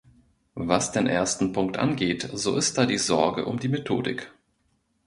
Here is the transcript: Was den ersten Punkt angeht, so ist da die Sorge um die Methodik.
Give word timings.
Was 0.55 0.91
den 0.91 1.05
ersten 1.05 1.53
Punkt 1.53 1.77
angeht, 1.77 2.27
so 2.33 2.55
ist 2.57 2.75
da 2.75 2.87
die 2.87 2.97
Sorge 2.97 3.45
um 3.45 3.59
die 3.59 3.67
Methodik. 3.69 4.31